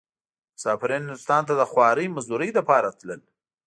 [0.55, 3.21] مسافرين هندوستان ته د خوارۍ مزدورۍ لپاره تلل.